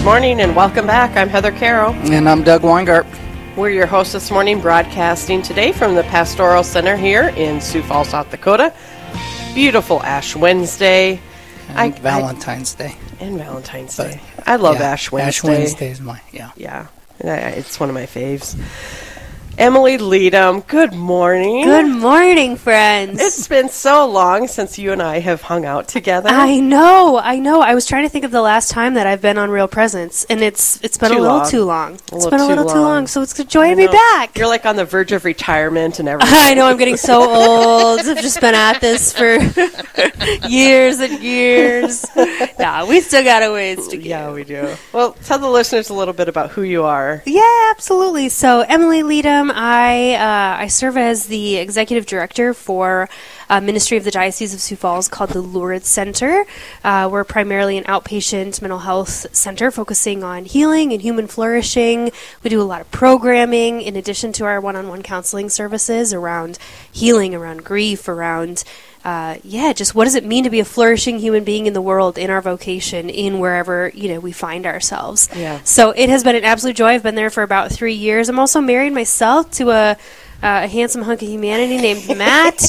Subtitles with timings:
[0.00, 1.14] Good morning and welcome back.
[1.14, 1.92] I'm Heather Carroll.
[2.10, 3.06] And I'm Doug Weingart.
[3.54, 8.08] We're your hosts this morning, broadcasting today from the Pastoral Center here in Sioux Falls,
[8.08, 8.72] South Dakota.
[9.54, 11.20] Beautiful Ash Wednesday.
[11.68, 12.96] And I- Valentine's Day.
[13.20, 14.20] And Valentine's But, Day.
[14.46, 15.28] I love Yeah, Ash Wednesday.
[15.28, 16.50] Ash Wednesday is my, yeah.
[16.56, 16.86] Yeah,
[17.22, 18.56] I- it's one of my faves.
[19.60, 21.66] Emily Leedom, good morning.
[21.66, 23.20] Good morning, friends.
[23.20, 26.30] It's been so long since you and I have hung out together.
[26.30, 27.60] I know, I know.
[27.60, 30.24] I was trying to think of the last time that I've been on Real Presence,
[30.30, 31.50] and it's it's been Too a little long.
[31.50, 31.92] too long.
[31.92, 32.84] It's little been a little too long.
[32.84, 34.38] long, so it's a joy to be back.
[34.38, 36.32] You're like on the verge of retirement and everything.
[36.34, 38.00] I know I'm getting so old.
[38.00, 39.36] I've just been at this for
[40.48, 42.06] years and years.
[42.16, 44.02] Yeah, we still got a ways to go.
[44.02, 44.74] Yeah, we do.
[44.94, 47.22] Well, tell the listeners a little bit about who you are.
[47.26, 48.30] Yeah, absolutely.
[48.30, 53.08] So Emily Leedom, I uh, I serve as the executive director for
[53.48, 56.44] a ministry of the Diocese of Sioux Falls called the Lourdes Center.
[56.84, 62.10] Uh, we're primarily an outpatient mental health center focusing on healing and human flourishing.
[62.42, 66.58] We do a lot of programming in addition to our one-on-one counseling services around
[66.90, 68.64] healing, around grief, around
[69.04, 71.80] uh, yeah, just what does it mean to be a flourishing human being in the
[71.80, 75.28] world, in our vocation, in wherever you know we find ourselves.
[75.34, 75.60] Yeah.
[75.64, 76.88] So it has been an absolute joy.
[76.88, 78.28] I've been there for about three years.
[78.28, 79.96] I'm also married myself to a, uh,
[80.42, 82.62] a handsome hunk of humanity named Matt,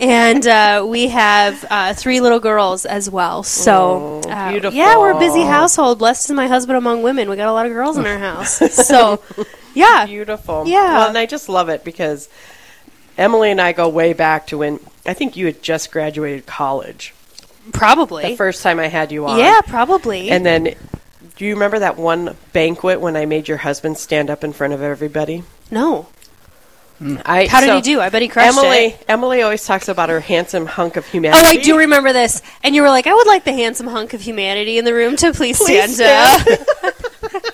[0.00, 3.42] and uh, we have uh, three little girls as well.
[3.42, 4.76] So Oh, beautiful.
[4.76, 5.98] yeah, we're a busy household.
[5.98, 7.28] Blessed is my husband among women.
[7.28, 8.56] We got a lot of girls in our house.
[8.86, 9.22] So
[9.74, 10.64] yeah, Beautiful.
[10.66, 10.94] Yeah.
[10.98, 12.28] Well, and I just love it because
[13.18, 17.14] Emily and I go way back to when I think you had just graduated college.
[17.72, 18.30] probably.
[18.30, 19.38] The first time I had you on.
[19.38, 20.30] yeah, probably.
[20.30, 20.74] And then,
[21.36, 24.72] do you remember that one banquet when I made your husband stand up in front
[24.72, 25.44] of everybody?
[25.70, 26.06] no,
[26.98, 27.16] hmm.
[27.24, 28.00] I, how did so he do?
[28.00, 29.04] I bet he crushed Emily, it.
[29.08, 31.42] Emily always talks about her handsome hunk of humanity.
[31.44, 31.48] Oh.
[31.48, 32.42] I do remember this.
[32.62, 35.16] And you were like, I would like the handsome hunk of humanity in the room
[35.16, 36.92] to please, Please stand, up.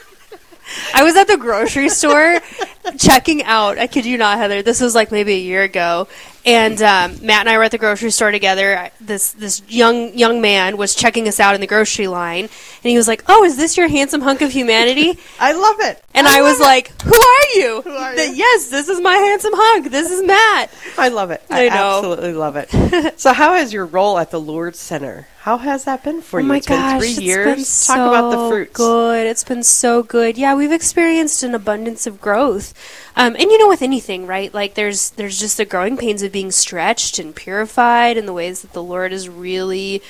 [0.95, 2.41] I was at the grocery store
[2.98, 3.78] checking out.
[3.78, 4.62] I kid you not, Heather.
[4.62, 6.09] This was like maybe a year ago,
[6.47, 8.77] and um, Matt and I were at the grocery store together.
[8.78, 12.91] I- This this young young man was checking us out in the grocery line, and
[12.91, 16.03] he was like, "Oh, is this your handsome hunk of humanity?" I love it.
[16.15, 18.32] And I, was like, "Who are you?" Who are you?
[18.34, 19.91] Yes, this is my handsome hunk.
[19.91, 20.71] This is Matt.
[20.99, 21.43] I love it.
[21.49, 23.19] I, I absolutely love it.
[23.19, 25.28] so, how has your role at the Lourdes Center?
[25.41, 26.49] How has that been for Oh you?
[26.49, 27.87] my It's gosh, been three it's years.
[27.87, 28.72] been Talk about the so fruits.
[28.75, 29.27] Good.
[29.27, 30.37] It's been so good.
[30.37, 32.69] Yeah, we've experienced an abundance of growth,
[33.16, 34.53] um, and you know, with anything, right?
[34.53, 38.62] Like there's there's just the growing pains of being stretched and purified in the ways
[38.62, 40.03] that the Lord is really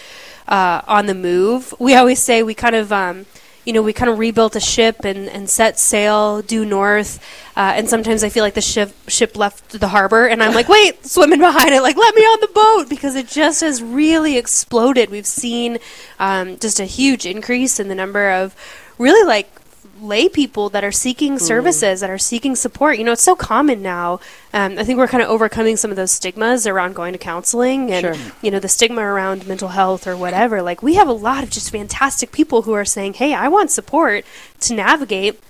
[0.49, 1.75] uh, on the move.
[1.79, 2.93] We always say we kind of.
[2.93, 3.27] Um,
[3.65, 7.23] you know, we kind of rebuilt a ship and, and set sail due north.
[7.57, 10.69] Uh, and sometimes I feel like the ship ship left the harbor, and I'm like,
[10.77, 14.39] wait, swimming behind it, like let me on the boat because it just has really
[14.39, 15.11] exploded.
[15.11, 15.79] We've seen
[16.19, 18.57] um, just a huge increase in the number of
[18.99, 19.60] really like
[20.03, 22.99] lay people that are seeking services that are seeking support.
[22.99, 24.21] You know it's so common now.
[24.53, 27.91] Um, i think we're kind of overcoming some of those stigmas around going to counseling
[27.93, 28.33] and Sure.
[28.43, 30.63] you know the stigma around mental health or whatever.
[30.63, 33.71] Like we have a lot of just fantastic people who are saying hey i want
[33.71, 34.25] support
[34.61, 35.41] to navigate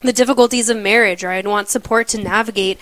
[0.00, 2.78] the difficulties of marriage or i'd want support to navigate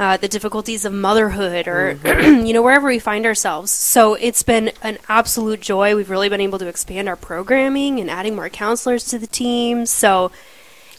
[0.00, 3.70] uh, the difficulties of motherhood or you know wherever we find ourselves.
[3.70, 5.94] So it's been an absolute joy.
[5.94, 9.84] We've really been able to expand our programming and adding more counselors to the team.
[9.86, 10.32] So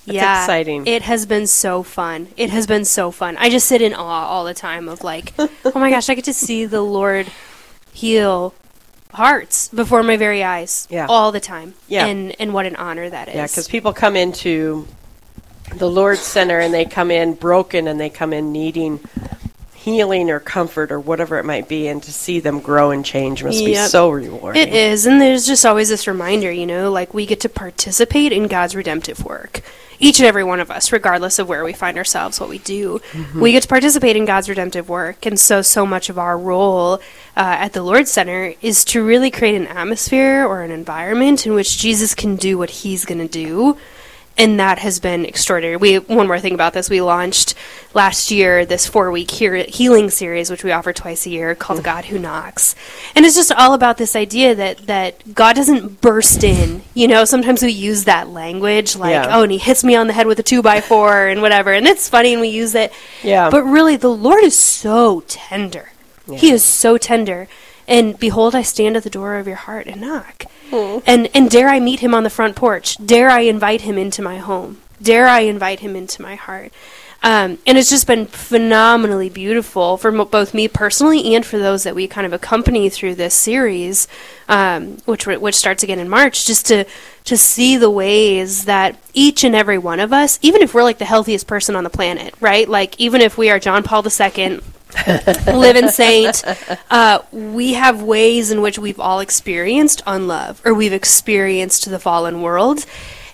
[0.05, 0.85] yeah exciting.
[0.87, 2.27] it has been so fun.
[2.37, 3.37] It has been so fun.
[3.37, 6.25] I just sit in awe all the time of like oh my gosh i get
[6.25, 7.27] to see the lord
[7.93, 8.53] heal
[9.13, 11.05] hearts before my very eyes Yeah.
[11.09, 11.73] all the time.
[11.87, 12.05] Yeah.
[12.07, 13.35] and and what an honor that is.
[13.35, 14.87] Yeah, because people come into
[15.75, 18.99] the Lourdes Center and they come in broken and they come in needing
[19.81, 23.43] healing or comfort or whatever it might be, and to see them grow and change
[23.43, 24.61] must be so rewarding.
[24.61, 28.31] It is, and there's just always this reminder, you know, like we get to participate
[28.31, 29.61] in God's redemptive work.
[29.99, 33.01] Each and every one of us, regardless of where we find ourselves, what we do,
[33.35, 35.27] we get to participate in God's redemptive work.
[35.27, 36.99] And so, so much of our role uh,
[37.35, 41.77] at the Lourdes Center is to really create an atmosphere or an environment in which
[41.77, 43.77] Jesus can do what He's going to do.
[44.37, 45.75] And that has been extraordinary.
[45.77, 47.53] We one more thing about this: we launched
[47.93, 52.05] last year this four-week hear, healing series, which we offer twice a year, called "God
[52.05, 52.75] Who Knocks,"
[53.15, 56.81] and it's just all about this idea that that God doesn't burst in.
[56.93, 59.37] You know, sometimes we use that language like, Yeah.
[59.37, 61.73] "Oh, and He hits me on the head with a two by four and whatever,"
[61.73, 62.91] and it's funny, and we use it.
[63.23, 63.49] Yeah.
[63.49, 65.89] but really, the Lord is so tender.
[66.33, 67.47] He is so tender.
[67.87, 70.45] And behold, I stand at the door of your heart and knock.
[71.05, 72.97] And and dare I meet him on the front porch?
[73.05, 74.79] Dare I invite him into my home?
[75.01, 76.71] Dare I invite him into my heart?
[77.23, 81.93] Um, and it's just been phenomenally beautiful for both me personally and for those that
[81.93, 84.07] we kind of accompany through this series,
[84.49, 86.47] um, which which starts again in March.
[86.47, 86.85] Just to
[87.25, 90.97] to see the ways that each and every one of us, even if we're like
[90.97, 92.67] the healthiest person on the planet, right?
[92.67, 94.61] Like even if we are John Paul II,
[95.47, 96.43] living saint,
[96.89, 102.41] uh, we have ways in which we've all experienced unlove or we've experienced the fallen
[102.41, 102.85] world.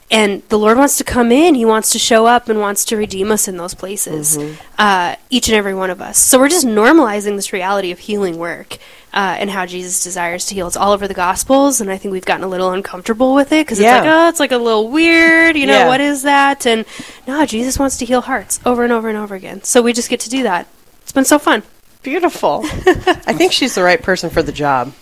[0.09, 1.53] And the Lord wants to come in.
[1.53, 4.37] He wants to show up and wants to redeem us in those places,
[4.77, 6.17] uh, each and every one of us.
[6.17, 8.77] So we're just normalizing this reality of healing work
[9.13, 10.65] uh, and how Jesus desires to heal.
[10.67, 13.65] It's all over the Gospels, and I think we've gotten a little uncomfortable with it
[13.65, 13.97] because Yeah.
[13.97, 15.57] it's like, oh, it's like a little weird.
[15.57, 15.87] You know, Yeah.
[15.89, 16.65] what is that?
[16.65, 16.85] And
[17.27, 19.61] no, Jesus wants to heal hearts over and over and over again.
[19.63, 20.67] So we just get to do that.
[21.07, 21.63] It's been so fun.
[22.03, 22.61] Beautiful.
[22.65, 24.93] I think she's the right person for the job.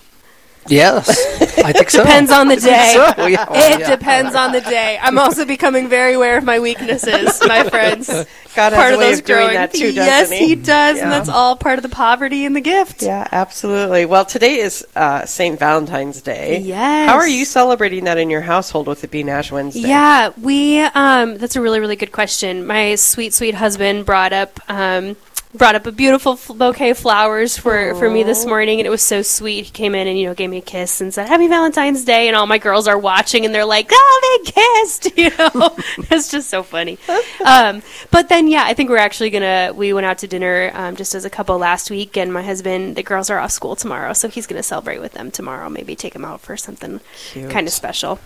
[0.67, 1.09] Yes,
[1.59, 2.03] I think so.
[2.03, 2.93] Depends on the day.
[2.95, 3.89] So, yeah, well, It yeah.
[3.95, 4.99] depends on the day.
[5.01, 8.07] I'm also becoming very aware of my weaknesses, my friends.
[8.07, 9.53] God has part a of way those of doing growing.
[9.55, 10.47] that too, doesn't yes, he?
[10.49, 13.01] he does, and that's all part of the poverty and the gift.
[13.03, 14.05] Yeah, absolutely.
[14.05, 15.57] Well, today is uh, St.
[15.59, 16.59] Valentine's Day.
[16.59, 17.09] Yes.
[17.09, 19.81] How are you celebrating that in your household with it being Ash Wednesday?
[19.81, 20.79] Yeah, we.
[20.79, 22.65] Um, that's a really, really good question.
[22.65, 24.59] My sweet, sweet husband brought up.
[24.67, 25.15] Um,
[25.57, 29.01] brought up a beautiful bouquet of flowers for, for me this morning and it was
[29.01, 29.65] so sweet.
[29.65, 32.27] He came in and you know gave me a kiss and said happy valentine's day
[32.27, 35.75] and all my girls are watching and they're like oh they kissed you know?
[36.15, 36.97] It's just so funny.
[37.45, 40.95] Um, but then yeah i think we're actually gonna we went out to dinner um,
[40.95, 44.13] just as a couple last week and my husband the girls are off school tomorrow
[44.13, 47.01] so he's gonna celebrate with them tomorrow maybe take them out for something
[47.49, 48.19] kind of special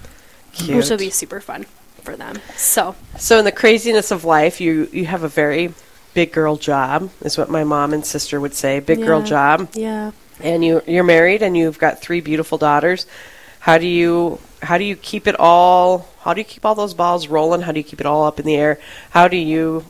[0.53, 0.77] Cute.
[0.77, 1.65] which will be super fun
[2.01, 2.39] for them.
[2.55, 2.95] So.
[3.17, 5.73] So, in the craziness of life, you you have a very
[6.13, 8.79] big girl job, is what my mom and sister would say.
[8.79, 13.05] Big girl job, yeah, and you you're married, and you've got three beautiful daughters.
[13.59, 16.07] How do you how do you keep it all?
[16.21, 17.61] How do you keep all those balls rolling?
[17.61, 18.79] How do you keep it all up in the air?
[19.11, 19.85] How do you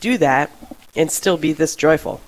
[0.00, 0.50] do that
[0.96, 2.20] and still be this joyful?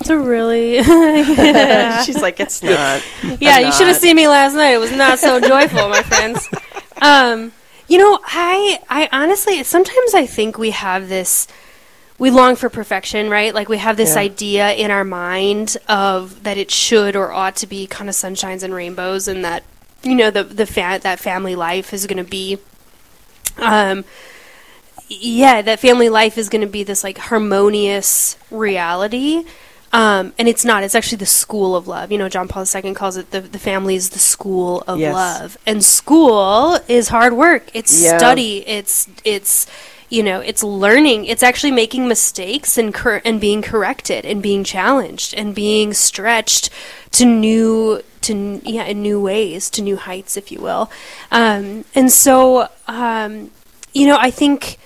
[0.00, 0.82] it's a really
[2.04, 3.02] She's like, it's not.
[3.38, 3.56] yeah.
[3.56, 4.70] I'm You should have seen me last night.
[4.72, 6.48] It was not so joyful, my friends.
[7.02, 7.52] Um,
[7.88, 11.48] you know, I I honestly sometimes I think we have this.
[12.20, 13.52] We long for perfection, right?
[13.54, 14.20] Like we have this Yeah.
[14.22, 18.62] idea in our mind of that it should or ought to be kind of sunshines
[18.62, 19.64] and rainbows, and that
[20.04, 22.58] you know the the fa- that family life is going to be
[23.58, 24.04] um
[25.08, 29.44] yeah that family life is going to be this like harmonious reality
[29.92, 32.94] um, and it's not it's actually the school of love you know john paul ii
[32.94, 35.12] calls it the, the family is the school of Yes.
[35.14, 38.16] love and school is hard work it's Yeah.
[38.18, 39.66] study it's it's
[40.10, 45.32] you know it's learning it's actually making mistakes and and being corrected and being challenged
[45.34, 46.68] and being stretched
[47.12, 50.90] to new to yeah in new ways to new heights if you will.
[51.30, 53.50] Um, and so um,
[53.94, 54.78] you know i think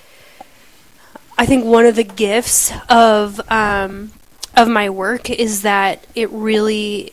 [1.37, 4.13] I think one of the gifts of um,
[4.57, 7.13] of my work is that it really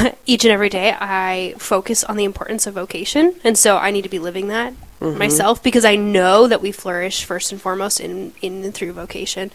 [0.26, 4.02] each and every day I focus on the importance of vocation, and so I need
[4.02, 8.32] to be living that myself because I know that we flourish first and foremost in
[8.40, 9.50] in and through vocation.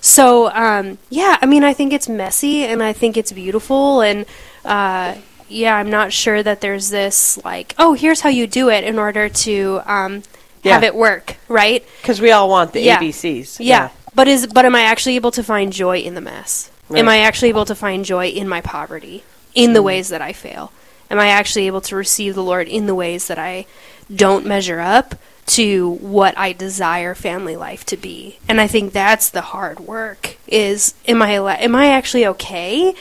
[0.00, 4.26] So um, yeah, I mean, I think it's messy and I think it's beautiful, and
[4.64, 5.16] uh,
[5.48, 8.98] yeah, I'm not sure that there's this like, oh, here's how you do it in
[8.98, 10.22] order to um,
[10.64, 11.84] have it work, right?
[12.02, 12.98] Because we all want the Yeah.
[13.00, 13.58] ABCs.
[13.60, 13.90] Yeah.
[14.14, 16.70] But is but am I actually able to find joy in the mess?
[16.92, 19.22] Am I actually able to find joy in my poverty,
[19.54, 20.72] in the ways that I fail?
[21.10, 23.66] Am I actually able to receive the Lord in the ways that I
[24.14, 25.16] don't measure up
[25.46, 28.38] to what I desire family life to be?
[28.48, 32.94] And I think that's the hard work is am I am I actually okay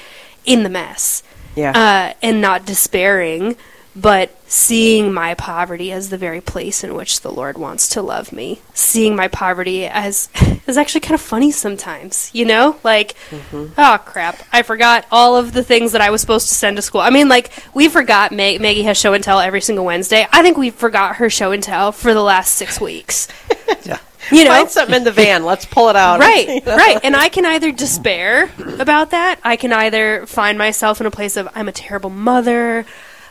[0.45, 1.23] in the mess?
[1.55, 1.71] Yeah.
[1.71, 3.57] uh, and not despairing,
[3.95, 8.33] but seeing my poverty as the very place in which the Lord wants to love
[8.33, 8.59] me.
[8.73, 10.27] Seeing my poverty as
[10.67, 12.77] is actually kind of funny sometimes, you know?
[12.83, 13.67] Like, mm-hmm.
[13.77, 16.81] oh crap, I forgot all of the things that I was supposed to send to
[16.81, 17.01] school.
[17.01, 20.25] I mean, like we forgot Mag- Maggie has show and tell every single Wednesday.
[20.31, 23.27] I think we forgot her show and tell for the last six weeks.
[23.83, 23.99] Yeah.
[24.31, 25.45] You know, Find something in the van.
[25.45, 26.19] Let's pull it out.
[26.19, 31.07] right right and i can either despair about that i can either find myself in
[31.07, 32.85] a place of i'm a terrible mother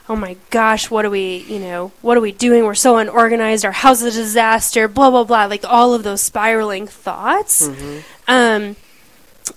[0.09, 3.65] oh my gosh what are we you know what are we doing we're so unorganized
[3.65, 7.69] our house is a disaster blah blah blah like all of those spiraling thoughts
[8.27, 8.75] um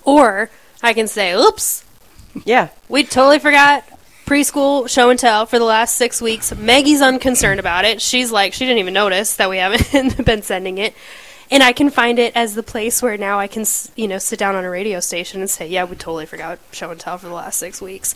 [0.03, 0.49] or
[0.83, 1.83] i can say oops
[2.45, 2.69] Yeah.
[2.89, 3.83] we totally forgot
[4.25, 6.55] preschool show and tell for the last six weeks.
[6.55, 8.01] Maggie's unconcerned about it.
[8.01, 10.93] She's like, she didn't even notice that we haven't been sending it.
[11.49, 13.65] And I can find it as the place where now I can,
[13.97, 16.91] you know, sit down on a radio station and say, yeah, we totally forgot show
[16.91, 18.15] and tell for the last six weeks.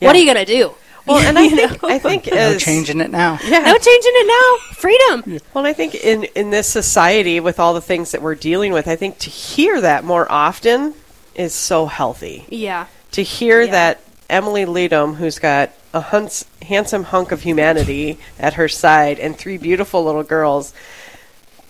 [0.00, 0.74] What are you going to do?
[1.06, 1.88] Well, and I think know?
[1.88, 3.38] I think No as changing it now.
[3.44, 3.60] yeah.
[3.60, 4.74] No changing it now.
[4.74, 5.38] Freedom.
[5.54, 8.86] Well, I think in in this society with all the things that we're dealing with,
[8.88, 10.94] I think to hear that more often
[11.34, 12.44] is so healthy.
[12.48, 12.86] Yeah.
[13.12, 13.70] To hear Yeah.
[13.72, 19.36] that Emily Leedom, who's got a hunts, handsome hunk of humanity at her side and
[19.36, 20.72] three beautiful little girls,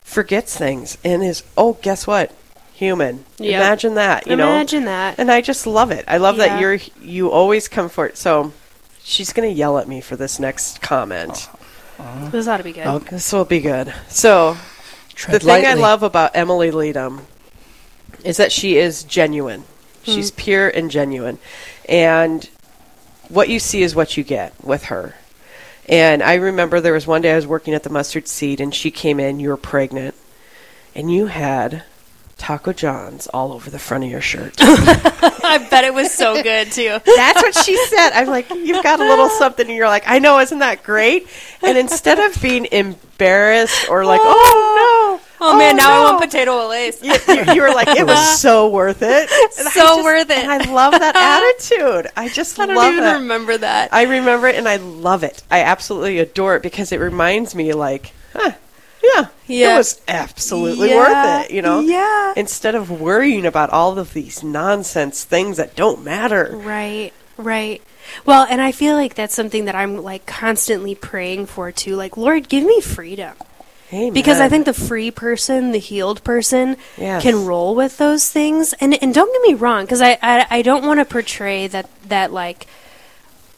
[0.02, 2.34] forgets things and is oh, guess what?
[2.74, 3.24] Human.
[3.38, 3.54] Yep.
[3.54, 4.26] Imagine that.
[4.26, 4.48] You know.
[4.48, 5.16] Imagine that.
[5.18, 6.04] And I just love it.
[6.08, 6.48] I love Yeah.
[6.48, 8.16] that you're you always come for it.
[8.16, 8.52] So
[9.02, 11.48] she's gonna yell at me for this next comment.
[12.30, 12.86] This ought to be good.
[12.86, 13.92] Oh, This will be good.
[14.08, 14.56] So
[15.14, 17.24] tread the thing I love about Emily Leedom
[18.24, 19.60] is that she is genuine.
[20.04, 20.12] Hmm.
[20.12, 21.38] She's pure and genuine.
[21.88, 22.48] And
[23.28, 25.14] what you see is what you get with her.
[25.88, 28.74] And I remember there was one day I was working at the mustard seed and
[28.74, 30.14] she came in, you were pregnant,
[30.94, 31.84] and you had
[32.40, 34.54] Taco John's all over the front of your shirt.
[34.60, 36.98] I bet it was so good too.
[37.04, 38.10] That's what she said.
[38.12, 41.28] I'm like, you've got a little something, and you're like, I know, isn't that great?
[41.62, 45.20] And instead of being embarrassed or like, oh, oh.
[45.20, 47.02] no, Oh, man, now I want Potato Olés.
[47.02, 49.30] you, you, you were like, it was so worth it.
[49.30, 50.36] And So just- worth it.
[50.38, 52.10] And I love that attitude.
[52.16, 53.12] I just I don't love even it.
[53.12, 53.92] remember that.
[53.92, 55.42] I remember it and I love it.
[55.50, 58.52] I absolutely adore it because it reminds me, like, huh,
[59.02, 59.74] yeah, Yeah.
[59.74, 61.80] it was absolutely Yeah, worth it, you know?
[61.80, 62.32] yeah.
[62.36, 66.50] Instead of worrying about all of these nonsense things that don't matter.
[66.54, 67.82] Right, right.
[68.26, 71.94] Well, and I feel like that's something that I'm like constantly praying for too.
[71.96, 73.34] Like, Lord, give me freedom.
[73.92, 74.12] Amen.
[74.12, 77.22] Because I think the free person, the healed person, Yes.
[77.22, 78.72] can roll with those things.
[78.74, 81.88] And and don't get me wrong, because I, I I don't want to portray that
[82.08, 82.66] that like,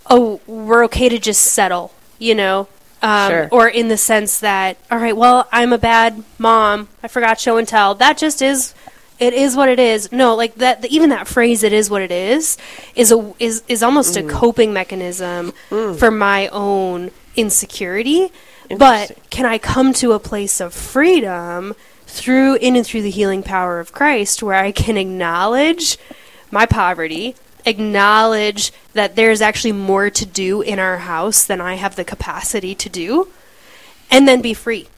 [0.08, 2.66] oh, we're okay to just settle, you know,
[3.02, 3.48] um, Sure.
[3.50, 6.88] or in the sense that all right, well, I'm a bad mom.
[7.02, 7.94] I forgot show and tell.
[7.94, 8.74] That just is.
[9.18, 10.10] It is what it is.
[10.10, 10.84] No, like that.
[10.86, 12.56] Even that phrase, "it is what it is,"
[12.96, 14.26] is a is is almost Mm.
[14.28, 18.32] a coping mechanism for my own insecurity.
[18.76, 21.74] But can I come to a place of freedom
[22.06, 25.98] through in and through the healing power of Christ where I can acknowledge
[26.50, 31.96] my poverty, acknowledge that there's actually more to do in our house than I have
[31.96, 33.28] the capacity to do,
[34.10, 34.88] and then be free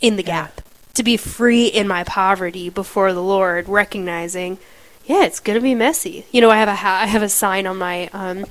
[0.00, 0.60] in the gap.
[0.94, 4.58] To be free in my poverty before the Lord, recognizing,
[5.06, 6.24] yeah, it's going to be messy.
[6.30, 8.46] You know, I have a ha- I have a sign on my um,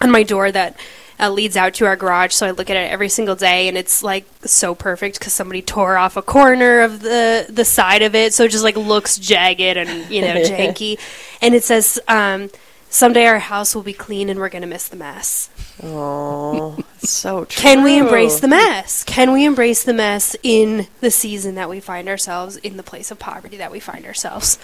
[0.00, 0.76] on my door that
[1.18, 2.34] uh, leads out to our garage.
[2.34, 5.62] So I look at it every single day, and it's like so perfect because somebody
[5.62, 9.18] tore off a corner of the the side of it, so it just like looks
[9.18, 10.98] jagged and you know janky.
[11.40, 12.50] And it says, um,
[12.88, 15.50] "Someday our house will be clean, and we're gonna miss the mess."
[15.82, 17.62] Oh, so true.
[17.62, 19.04] Can we embrace the mess?
[19.04, 23.10] Can we embrace the mess in the season that we find ourselves, in the place
[23.10, 24.58] of poverty that we find ourselves?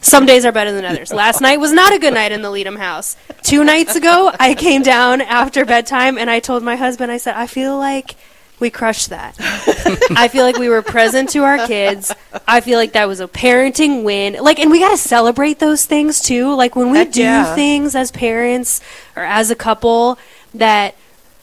[0.00, 1.14] Some days are better than others.
[1.14, 3.16] Last night was not a good night in the Leedom house.
[3.42, 7.34] Two nights ago, I came down after bedtime and I told my husband, I said,
[7.36, 8.14] I feel like
[8.60, 9.36] we crushed that.
[10.16, 12.14] I feel like we were present to our kids.
[12.46, 14.34] I feel like that was a parenting win.
[14.40, 16.54] Like, and we got to celebrate those things too.
[16.54, 17.54] Like when we Heck do yeah.
[17.54, 18.80] things as parents
[19.16, 20.18] or as a couple
[20.54, 20.94] that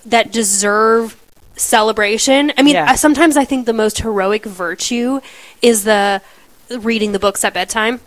[0.05, 1.21] that deserve
[1.55, 2.51] celebration.
[2.57, 2.89] I mean, Yeah.
[2.89, 5.21] I, sometimes I think the most heroic virtue
[5.61, 6.21] is the
[6.79, 7.99] reading the books at bedtime.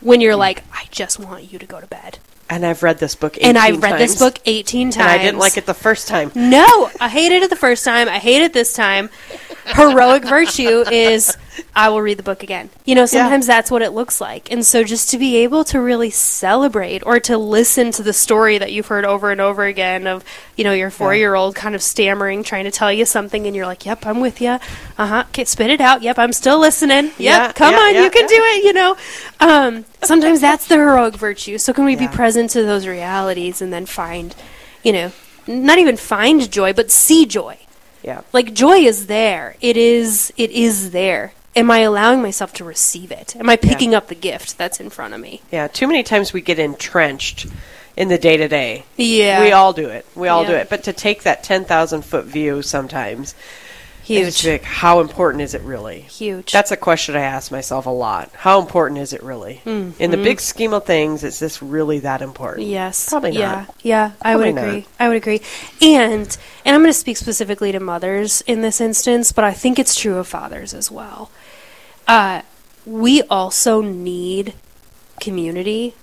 [0.00, 0.38] When you're mm.
[0.38, 3.48] like, I just want you to go to bed, And I've read this book 18
[3.48, 6.30] and I've read this book 18 times, and I didn't like it the first time.
[6.34, 8.08] no, I hated it the first time.
[8.08, 9.10] I hate it this time.
[9.66, 11.36] Heroic virtue is
[11.76, 12.70] I will read the book again.
[12.84, 14.50] You know, sometimes that's what it looks like.
[14.50, 18.58] And so just to be able to really celebrate or to listen to the story
[18.58, 20.24] that you've heard over and over again of,
[20.56, 23.54] you know, your four year old kind of stammering, trying to tell you something, and
[23.56, 24.58] you're like, yep, I'm with you.
[24.98, 25.24] Uh huh.
[25.28, 26.02] Okay, spit it out.
[26.02, 27.06] Yep, I'm still listening.
[27.06, 28.28] Yep, Yeah, come yeah, on, yeah, you can yeah.
[28.28, 28.96] do it, you know.
[29.40, 31.58] Um, sometimes that's the heroic virtue.
[31.58, 32.08] So can we Yeah.
[32.08, 34.34] be present to those realities and then find,
[34.82, 35.12] you know,
[35.46, 37.58] not even find joy, but see joy.
[38.02, 38.22] Yeah.
[38.32, 39.56] Like joy is there.
[39.60, 41.32] It is it is there.
[41.56, 43.34] Am I allowing myself to receive it?
[43.34, 45.40] Am I picking up the gift that's in front of me?
[45.50, 45.68] Yeah.
[45.68, 47.46] Too many times we get entrenched
[47.96, 48.84] in the day to day.
[48.96, 49.40] Yeah.
[49.40, 50.04] We all do it.
[50.14, 50.68] We all do it.
[50.68, 53.34] But to take that 10,000 foot view sometimes,
[54.04, 54.46] huge.
[54.46, 56.02] like, how important is it really?
[56.02, 56.52] Huge.
[56.52, 58.30] That's a question I ask myself a lot.
[58.34, 59.62] How important is it really?
[59.64, 60.24] In the mm-hmm.
[60.24, 62.66] big scheme of things, is this really that important?
[62.66, 63.08] Yes.
[63.08, 63.38] Probably not.
[63.38, 63.66] Yeah.
[63.82, 64.86] Yeah, I Probably would agree.
[65.00, 65.40] I would agree.
[65.80, 66.36] And
[66.66, 69.94] and I'm going to speak specifically to mothers in this instance, but I think it's
[69.94, 71.30] true of fathers as well.
[72.06, 72.42] Uh,
[72.84, 74.54] we also need
[75.20, 75.94] community.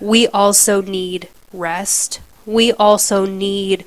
[0.00, 2.20] We also need rest.
[2.46, 3.84] We also need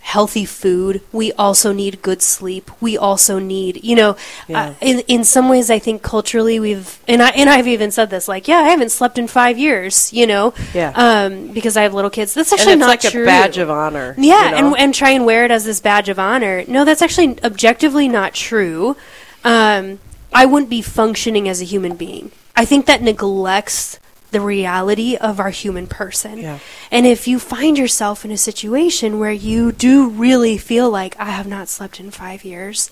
[0.00, 1.00] healthy food.
[1.12, 2.70] We also need good sleep.
[2.80, 4.16] We also need, you know,
[4.48, 4.70] Yeah.
[4.70, 8.10] uh, in in some ways, I think culturally we've and I and I've even said
[8.10, 10.92] this, like, yeah, I haven't slept in five years, you know, Yeah.
[10.96, 12.34] um, because I have little kids.
[12.34, 13.22] That's actually it's not like true.
[13.22, 14.14] a badge of honor.
[14.18, 14.56] Yeah, you know?
[14.74, 16.64] and and try and wear it as this badge of honor.
[16.66, 18.96] No, that's actually objectively not true.
[19.44, 20.00] Um,
[20.32, 22.32] I wouldn't be functioning as a human being.
[22.56, 23.98] I think that neglects
[24.30, 26.38] the reality of our human person.
[26.38, 26.58] Yeah.
[26.90, 31.26] And if you find yourself in a situation where you do really feel like, I
[31.26, 32.90] have not slept in five years,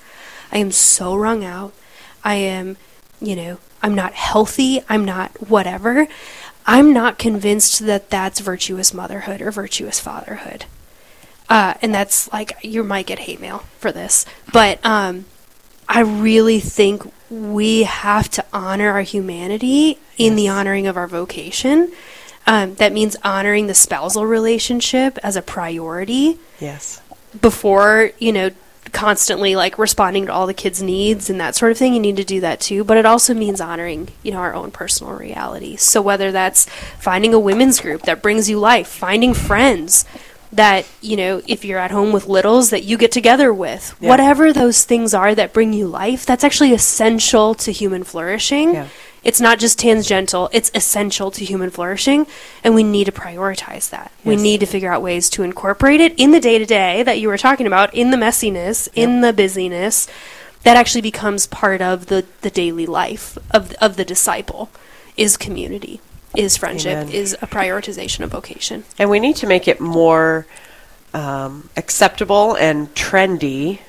[0.52, 1.72] I am so wrung out,
[2.22, 2.76] I am,
[3.20, 6.08] you know, I'm not healthy, I'm not whatever,
[6.66, 10.66] I'm not convinced that that's virtuous motherhood or virtuous fatherhood.
[11.48, 15.24] Uh, and that's like, you might get hate mail for this, but um,
[15.92, 21.92] I really think we have to honor our humanity in the honoring of our vocation.
[22.46, 27.00] Um, that means honoring the spousal relationship as a priority Yes.
[27.40, 28.50] before, you know,
[28.92, 31.92] constantly like responding to all the kids' needs and that sort of thing.
[31.94, 32.82] You need to do that too.
[32.84, 35.76] But it also means honoring, you know, our own personal reality.
[35.76, 36.66] So whether that's
[36.98, 40.04] finding a women's group that brings you life, finding friends
[40.52, 44.08] that, you know, if you're at home with littles that you get together with, Yeah.
[44.08, 48.74] whatever those things are that bring you life, that's actually essential to human flourishing.
[48.74, 48.86] Yeah.
[49.22, 52.26] It's not just tangential, it's essential to human flourishing,
[52.64, 54.10] and we need to prioritize that.
[54.24, 57.20] We need to figure out ways to incorporate it in the day to day that
[57.20, 60.08] you were talking about, in the messiness, in the busyness,
[60.62, 64.70] that actually becomes part of the, the daily life of, of the disciple
[65.18, 66.00] is community,
[66.36, 67.12] is friendship, Amen.
[67.12, 68.84] is a prioritization of vocation.
[68.98, 70.46] And we need to make it more
[71.12, 73.80] um, acceptable and trendy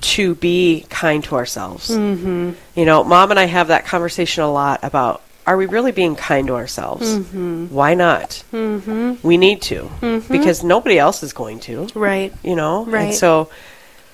[0.00, 1.88] to be kind to ourselves.
[1.88, 2.52] Mm-hmm.
[2.78, 6.16] You know, mom and I have that conversation a lot about are we really being
[6.16, 7.18] kind to ourselves?
[7.18, 7.66] Mm-hmm.
[7.66, 8.42] Why not?
[8.52, 9.26] Mm-hmm.
[9.26, 9.90] We need to
[10.30, 11.88] because nobody else is going to.
[11.94, 12.32] Right.
[12.42, 13.06] You know, Right.
[13.06, 13.50] And so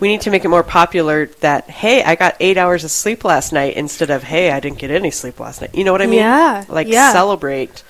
[0.00, 3.24] we need to make it more popular that hey, I got eight hours of sleep
[3.24, 5.74] last night instead of hey, I didn't get any sleep last night.
[5.74, 6.20] You know what I mean?
[6.20, 7.12] Yeah, Like yeah.
[7.12, 7.82] celebrate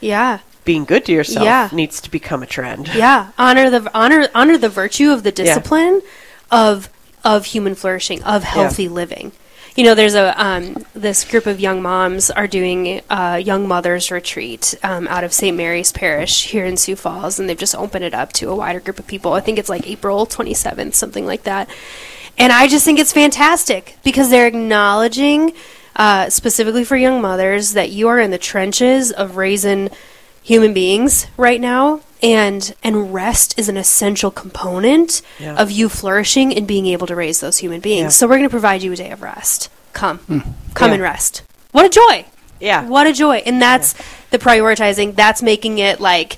[0.00, 0.38] Yeah.
[0.64, 1.68] being good to yourself Yeah.
[1.72, 2.88] needs to become a trend.
[2.94, 6.02] Yeah, honor the honor honor the virtue of the discipline
[6.50, 6.88] of
[7.24, 9.32] of human flourishing of healthy living.
[9.76, 14.10] You know, there's a um, this group of young moms are doing a young mothers
[14.10, 15.54] retreat um, out of St.
[15.54, 18.80] Mary's Parish here in Sioux Falls, and they've just opened it up to a wider
[18.80, 19.34] group of people.
[19.34, 21.68] I think it's like April 27th, something like that.
[22.38, 25.52] And I just think it's fantastic because they're acknowledging,
[25.94, 29.90] uh, specifically for young mothers, that you are in the trenches of raising
[30.42, 35.54] human beings right now and and rest is an essential component Yeah.
[35.62, 38.08] of you flourishing and being able to raise those human beings Yeah.
[38.08, 40.40] so we're going to provide you a day of rest come hmm.
[40.74, 40.94] come Yeah.
[40.94, 42.24] and rest what a joy
[42.60, 42.86] Yeah.
[42.88, 43.94] what a joy and that's
[44.30, 46.36] the prioritizing that's making it like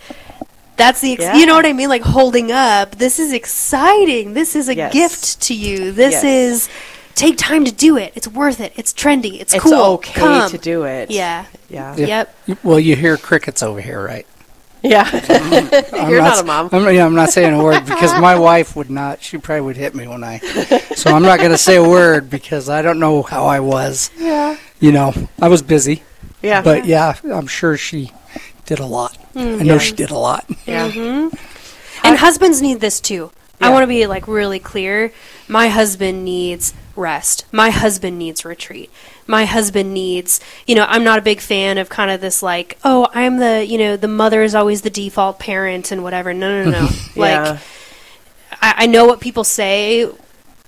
[0.77, 1.37] that's the ex- Yeah.
[1.37, 4.92] you know what i mean like holding up this is exciting this is a Yes.
[4.92, 6.24] gift to you this Yes.
[6.24, 6.68] is
[7.14, 10.51] take time to do it it's worth it it's trendy it's, It's cool okay Come.
[10.51, 11.11] to do it.
[11.11, 11.94] yeah Yeah.
[11.96, 12.07] Yeah.
[12.46, 14.27] yep Well, you hear crickets over here, right?
[14.83, 15.09] Yeah.
[15.12, 16.69] I'm You're not s- a mom.
[16.73, 19.23] I'm, yeah, I'm not saying a word because my wife would not.
[19.23, 20.38] She probably would hit me when I.
[20.95, 24.11] So I'm not going to say a word because I don't know how I was.
[24.17, 24.57] Yeah.
[24.81, 25.12] You know,
[25.43, 26.03] I was busy,
[26.43, 26.62] Yeah.
[26.62, 28.12] but yeah, I'm sure she
[28.67, 29.17] did a lot.
[29.33, 29.38] Hmm.
[29.38, 29.79] I know Yeah.
[29.79, 30.45] she did a lot.
[30.67, 30.88] yeah.
[30.91, 31.35] Mm-hmm.
[32.07, 33.33] And husbands need this too.
[33.61, 35.12] I want to be like really clear.
[35.49, 37.44] My husband needs rest.
[37.52, 38.90] My husband needs retreat.
[39.26, 42.78] My husband needs, you know, I'm not a big fan of kind of this like,
[42.84, 46.34] oh, I'm the, you know, the mother is always the default parent and whatever.
[46.34, 46.80] No, no, no.
[46.80, 46.88] no.
[47.16, 47.58] like, Yeah.
[48.61, 50.11] I, I know what people say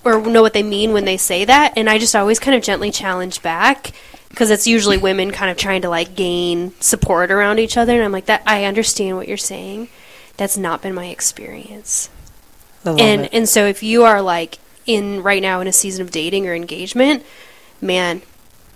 [0.05, 2.63] or know what they mean when they say that, and I just always kind of
[2.63, 3.93] gently challenge back
[4.29, 8.03] because it's usually women kind of trying to like gain support around each other, and
[8.03, 8.43] I'm like that.
[8.47, 9.89] I understand what you're saying.
[10.37, 12.09] That's not been my experience,
[12.85, 13.35] and it.
[13.35, 14.59] and so if you are like
[14.95, 17.25] in right now in a season of dating or engagement,
[17.81, 18.23] man,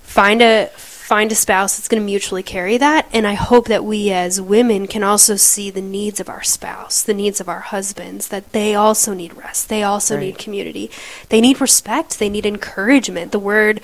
[0.02, 0.68] find a
[1.04, 4.40] find a spouse that's going to mutually carry that and i hope that we as
[4.40, 8.52] women can also see the needs of our spouse the needs of our husbands that
[8.52, 10.22] they also need rest they also Right.
[10.24, 10.90] need community.
[11.28, 13.32] They need respect they need encouragement.
[13.32, 13.82] The word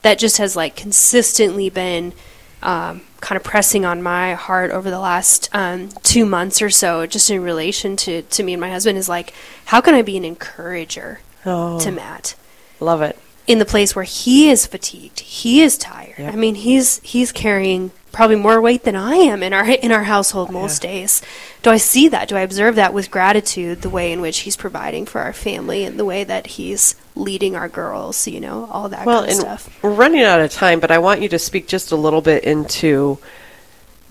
[0.00, 2.14] that just has like consistently been
[2.62, 7.04] um, kind of pressing on my heart over the last um, two months or so
[7.04, 9.34] just in relation to, to me and my husband is like
[9.66, 12.34] how can i be an encourager oh, to matt
[12.80, 13.18] love it.
[13.46, 16.14] in the place where he is fatigued, he is tired.
[16.18, 16.32] Yep.
[16.32, 20.04] I mean, he's he's carrying probably more weight than I am in our in our
[20.04, 21.20] household most days.
[21.62, 22.28] Do I see that?
[22.28, 23.82] Do I observe that with gratitude?
[23.82, 27.56] The way in which he's providing for our family and the way that he's leading
[27.56, 29.82] our girls, you know, all that Well, kind of and stuff.
[29.82, 32.44] we're running out of time, but I want you to speak just a little bit
[32.44, 33.18] into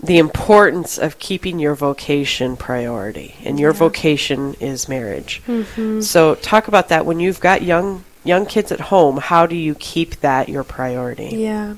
[0.02, 5.42] the importance of keeping your vocation priority, and your vocation is marriage.
[5.46, 6.00] Mm-hmm.
[6.00, 9.18] So, talk about that when you've got young young kids at home.
[9.18, 11.36] How do you keep that your priority?
[11.36, 11.76] Yeah.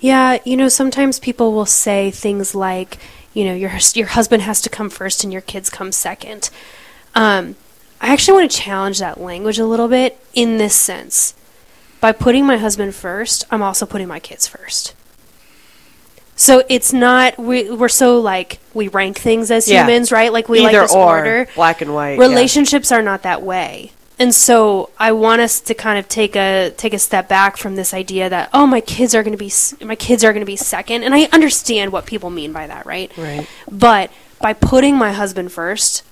[0.00, 2.98] Yeah, you know, sometimes people will say things like,
[3.34, 6.50] you know, your your husband has to come first and your kids come second.
[7.14, 7.56] Um,
[8.00, 11.34] I actually want to challenge that language a little bit in this sense.
[12.00, 14.94] By putting my husband first, I'm also putting my kids first.
[16.40, 19.82] So it's not we we're so like we rank things as Yeah.
[19.82, 20.32] humans, right?
[20.32, 21.48] Like we Either like this or, order.
[21.56, 22.12] black and white.
[22.14, 22.20] yeah.
[22.20, 23.90] Relationships are not that way.
[24.20, 27.74] And so I want us to kind of take a take a step back from
[27.74, 30.40] this idea that oh my kids are going to be s- my kids are going
[30.40, 33.10] to be second and I understand what people mean by that, right?
[33.16, 33.46] Right.
[33.70, 36.04] But by putting my husband first,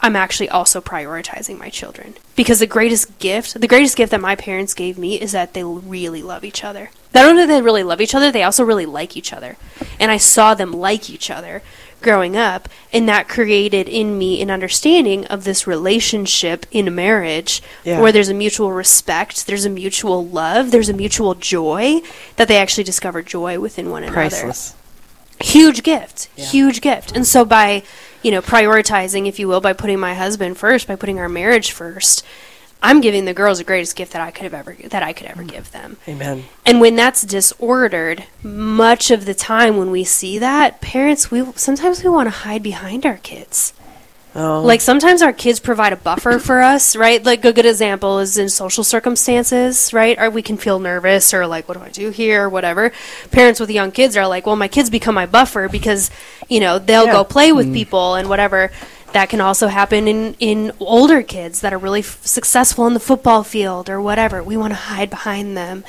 [0.00, 4.34] I'm actually also prioritizing my children because the greatest gift, the greatest gift that my
[4.36, 6.90] parents gave me is that they really love each other.
[7.14, 9.56] Not only do they really love each other, they also really like each other.
[9.98, 11.62] And I saw them like each other
[12.00, 18.00] growing up, and that created in me an understanding of this relationship in marriage Yeah.
[18.00, 22.00] where there's a mutual respect, there's a mutual love, there's a mutual joy
[22.36, 24.74] that they actually discover joy within one another Priceless.
[25.42, 27.82] huge gift huge gift and so by
[28.22, 31.70] you know prioritizing if you will by putting my husband first by putting our marriage
[31.72, 32.22] first
[32.82, 35.26] i'm giving the girls the greatest gift that i could have ever that i could
[35.26, 35.48] ever mm.
[35.48, 36.44] give them Amen.
[36.64, 42.02] and when that's disordered much of the time when we see that parents we sometimes
[42.02, 43.72] we want to hide behind our kids
[44.32, 47.24] Oh, like sometimes our kids provide a buffer for us, right?
[47.24, 50.16] Like a good example is in social circumstances, right?
[50.20, 52.92] Or we can feel nervous or like, what do I do here or whatever.
[53.32, 56.12] Parents with young kids are like, well, my kids become my buffer because,
[56.48, 57.12] you know, they'll Yeah.
[57.12, 57.74] go play with mm.
[57.74, 58.70] people and whatever.
[59.12, 63.00] That can also happen in, in older kids that are really f- successful in the
[63.00, 64.42] football field or whatever.
[64.42, 65.84] We want to hide behind them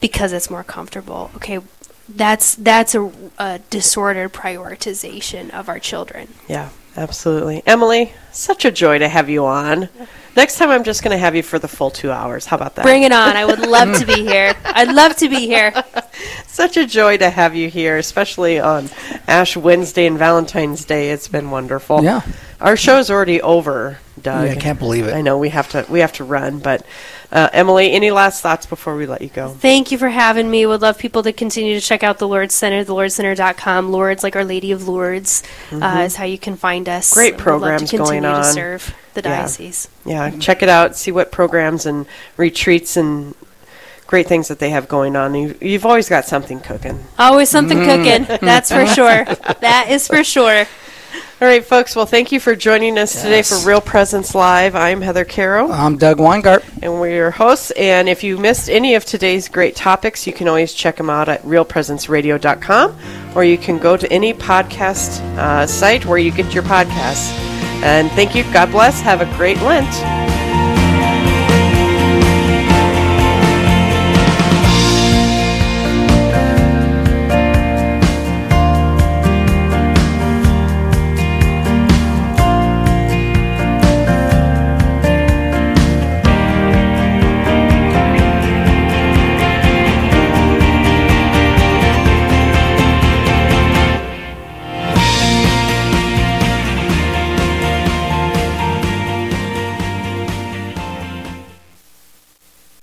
[0.00, 1.30] because it's more comfortable.
[1.36, 1.60] Okay,
[2.08, 6.28] that's that's a, a disordered prioritization of our children.
[6.48, 7.62] yeah, absolutely.
[7.66, 9.88] Emily, such a joy to have you on.
[10.36, 12.44] Next time, I'm just going to have you for the full two hours.
[12.44, 12.82] How about that?
[12.82, 13.36] Bring it on.
[13.36, 14.54] I would love to be here.
[14.64, 15.72] I'd love to be here.
[16.46, 18.90] Such a joy to have you here, especially on
[19.26, 21.10] Ash Wednesday and Valentine's Day.
[21.10, 22.04] It's been wonderful.
[22.04, 22.20] Yeah.
[22.60, 24.46] Our show's already over, Doug.
[24.46, 25.14] Yeah, I can't believe it.
[25.14, 26.86] I know we have to we have to run, but
[27.30, 29.48] uh, Emily, any last thoughts before we let you go?
[29.48, 30.64] Thank you for having me.
[30.64, 33.90] Would love people to continue to check out the Lourdes Center, thelourdescenter.com.
[33.92, 37.12] Lords, like Our Lady of Lourdes, uh, is how you can find us.
[37.12, 38.42] Great We'd love to programs going continue on.
[38.42, 39.38] to serve the Yeah.
[39.40, 39.88] diocese.
[40.04, 40.96] Yeah, check it out.
[40.96, 43.34] See what programs and retreats and
[44.06, 45.34] great things that they have going on.
[45.34, 47.04] You, you've always got something cooking.
[47.18, 48.24] Always something cooking.
[48.40, 49.24] That's for sure.
[49.60, 50.64] That is for sure.
[51.38, 51.94] All right, folks.
[51.94, 54.74] Well, thank you for joining us today for Real Presence Live.
[54.74, 55.70] I'm Heather Carroll.
[55.70, 56.62] I'm Doug Weingart.
[56.82, 57.72] and we're your hosts.
[57.72, 61.28] And if you missed any of today's great topics, you can always check them out
[61.28, 62.96] at realpresenceradio.com
[63.34, 67.45] or you can go to any podcast uh, site where you get your podcasts.
[67.86, 68.42] And thank you.
[68.52, 69.00] God bless.
[69.00, 70.25] Have a great Lent.